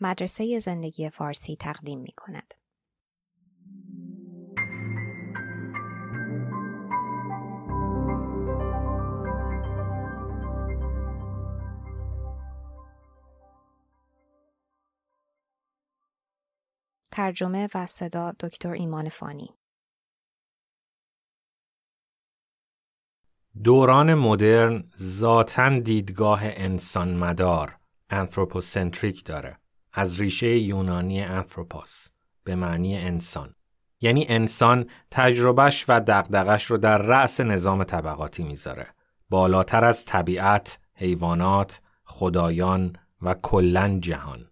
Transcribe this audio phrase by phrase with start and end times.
[0.00, 2.54] مدرسه زندگی فارسی تقدیم می کند.
[17.16, 19.54] ترجمه و صدا دکتر ایمان فانی
[23.64, 27.78] دوران مدرن ذاتا دیدگاه انسان مدار
[28.10, 29.58] انثروپوسنتریک داره
[29.98, 32.08] از ریشه یونانی انثروپوس
[32.44, 33.54] به معنی انسان.
[34.00, 38.86] یعنی انسان تجربهش و دقدقش رو در رأس نظام طبقاتی می‌ذاره.
[39.30, 44.46] بالاتر از طبیعت، حیوانات، خدایان و کلا جهان.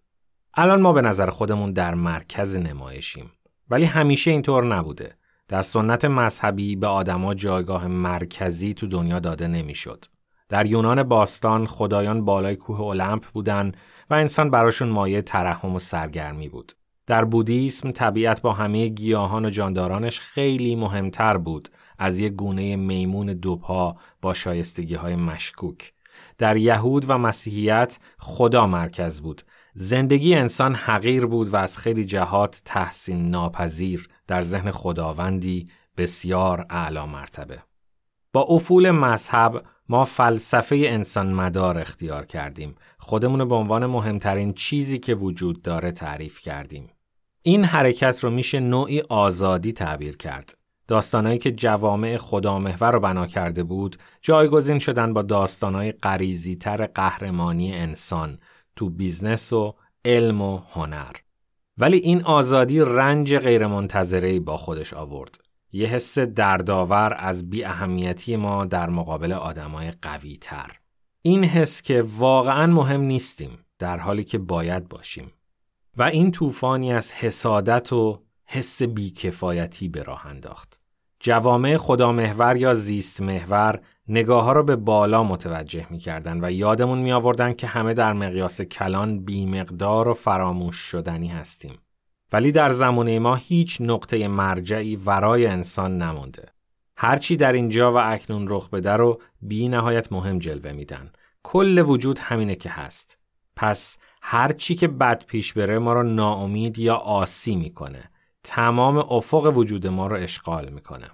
[0.53, 3.31] الان ما به نظر خودمون در مرکز نمایشیم.
[3.69, 5.15] ولی همیشه اینطور نبوده.
[5.47, 10.05] در سنت مذهبی به آدما جایگاه مرکزی تو دنیا داده نمی‌شد.
[10.49, 13.71] در یونان باستان خدایان بالای کوه المپ بودن
[14.09, 16.73] و انسان براشون مایه ترحم و سرگرمی بود.
[17.07, 23.27] در بودیسم طبیعت با همه گیاهان و جاندارانش خیلی مهمتر بود از یک گونه میمون
[23.27, 25.93] دوپا با شایستگی های مشکوک.
[26.37, 29.41] در یهود و مسیحیت خدا مرکز بود.
[29.73, 37.05] زندگی انسان حقیر بود و از خیلی جهات تحسین ناپذیر در ذهن خداوندی بسیار اعلی
[37.05, 37.59] مرتبه.
[38.35, 42.75] با افول مذهب ما فلسفه انسان مدار اختیار کردیم.
[42.99, 46.89] خودمون به عنوان مهمترین چیزی که وجود داره تعریف کردیم.
[47.41, 50.57] این حرکت رو میشه نوعی آزادی تعبیر کرد.
[50.87, 57.73] داستانهایی که جوامع خدامحور رو بنا کرده بود جایگزین شدن با داستانهای غریزی تر قهرمانی
[57.73, 58.39] انسان
[58.75, 61.15] تو بیزنس و علم و هنر.
[61.77, 65.44] ولی این آزادی رنج غیرمنتظره با خودش آورد.
[65.75, 70.71] یه حس دردآور از بی اهمیتی ما در مقابل آدمای قوی تر.
[71.21, 75.31] این حس که واقعا مهم نیستیم در حالی که باید باشیم.
[75.97, 80.81] و این طوفانی از حسادت و حس بیکفایتی به راه انداخت.
[81.19, 86.99] جوامع خدامحور یا زیست محور نگاه ها را به بالا متوجه می کردن و یادمون
[86.99, 91.77] می آوردن که همه در مقیاس کلان بیمقدار و فراموش شدنی هستیم.
[92.35, 96.45] ولی در زمانه ما هیچ نقطه مرجعی ورای انسان نمونده.
[96.97, 101.11] هرچی در اینجا و اکنون رخ بده رو بی نهایت مهم جلوه میدن.
[101.43, 103.17] کل وجود همینه که هست.
[103.55, 108.11] پس هرچی که بد پیش بره ما رو ناامید یا آسی می‌کنه.
[108.43, 111.07] تمام افق وجود ما رو اشغال می‌کنه.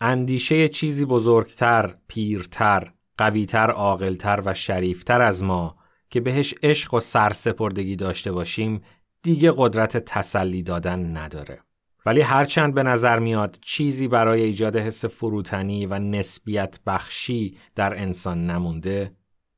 [0.00, 5.76] اندیشه چیزی بزرگتر، پیرتر، قویتر، عاقلتر و شریفتر از ما
[6.10, 8.82] که بهش عشق و سرسپردگی داشته باشیم
[9.22, 11.60] دیگه قدرت تسلی دادن نداره.
[12.06, 18.38] ولی هرچند به نظر میاد چیزی برای ایجاد حس فروتنی و نسبیت بخشی در انسان
[18.38, 19.12] نمونده،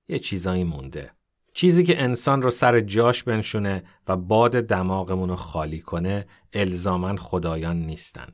[0.09, 1.11] یه چیزایی مونده.
[1.55, 7.77] چیزی که انسان رو سر جاش بنشونه و باد دماغمون رو خالی کنه الزامن خدایان
[7.77, 8.27] نیستن.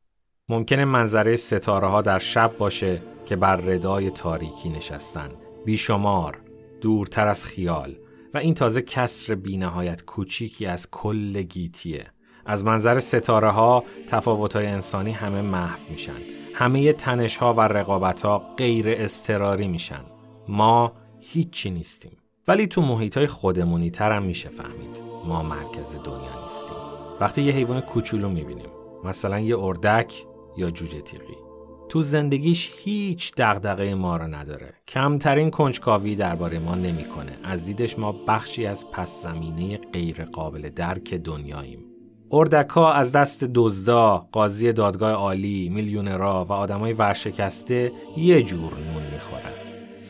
[0.49, 5.31] ممکنه منظره ستاره ها در شب باشه که بر ردای تاریکی نشستن
[5.65, 6.41] بیشمار
[6.81, 7.97] دورتر از خیال
[8.37, 12.07] و این تازه کسر بینهایت کوچیکی از کل گیتیه.
[12.47, 16.17] از منظر ستاره ها تفاوت های انسانی همه محو میشن.
[16.55, 20.05] همه تنش ها و رقابت ها غیر استراری میشن.
[20.49, 22.17] ما هیچی نیستیم.
[22.49, 25.03] ولی تو محیط های خودمونی تر میشه فهمید.
[25.25, 26.77] ما مرکز دنیا نیستیم.
[27.21, 28.71] وقتی یه حیوان کوچولو می‌بینیم.
[29.05, 30.25] مثلا یه اردک
[30.57, 31.46] یا جوجه تیغی.
[31.89, 38.13] تو زندگیش هیچ دغدغه ما رو نداره کمترین کنجکاوی درباره ما نمی‌کنه از دیدش ما
[38.13, 41.85] بخشی از پس زمینه غیر قابل درک دنیاییم
[42.33, 49.53] اردکا از دست دزدا، قاضی دادگاه عالی، میلیونرا و آدمای ورشکسته یه جور نون می‌خورن.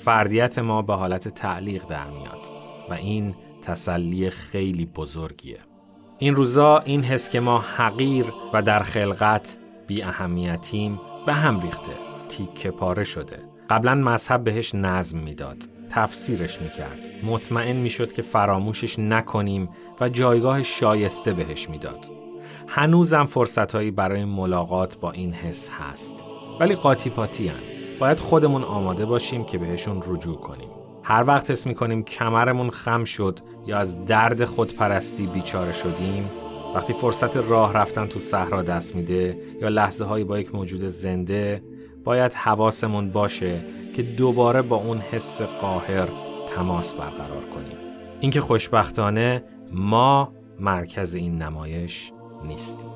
[0.05, 2.47] فردیت ما به حالت تعلیق در میاد
[2.91, 5.59] و این تسلی خیلی بزرگیه.
[6.19, 11.93] این روزا این حس که ما حقیر و در خلقت بی اهمیتیم به هم ریخته
[12.29, 13.39] تیکه پاره شده.
[13.71, 15.57] قبلا مذهب بهش نظم می‌داد
[15.91, 17.11] تفسیرش می‌کرد.
[17.23, 19.69] مطمئن می‌شد که فراموشش نکنیم
[20.01, 22.11] و جایگاه شایسته بهش می‌داد.
[22.69, 26.25] هنوزم فرصتهایی برای ملاقات با این حس هست.
[26.61, 27.61] ولی قاطی پاتی هن.
[28.01, 30.69] باید خودمون آماده باشیم که بهشون رجوع کنیم.
[31.03, 36.31] هر وقت حس می‌کنیم کمرمون خم شد یا از درد خودپرستی بیچاره شدیم
[36.77, 41.63] وقتی فرصت راه رفتن تو صحرا دست میده یا لحظه هایی با یک موجود زنده
[42.05, 43.65] باید حواسمون باشه
[43.95, 46.09] که دوباره با اون حس قاهر
[46.49, 47.77] تماس برقرار کنیم.
[48.21, 52.13] اینکه خوشبختانه ما مرکز این نمایش
[52.45, 52.91] نیستیم.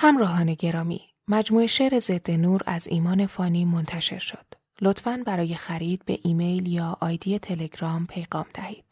[0.00, 4.44] همراهان گرامی مجموعه شعر ضد نور از ایمان فانی منتشر شد.
[4.82, 8.84] لطفاً برای خرید به ایمیل یا آیدی تلگرام پیغام دهید.